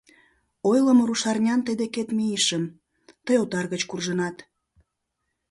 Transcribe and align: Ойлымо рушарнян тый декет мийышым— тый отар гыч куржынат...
Ойлымо 0.69 1.03
рушарнян 1.07 1.59
тый 1.65 1.75
декет 1.81 2.09
мийышым— 2.17 2.63
тый 3.25 3.37
отар 3.43 3.65
гыч 3.73 3.81
куржынат... 3.89 4.37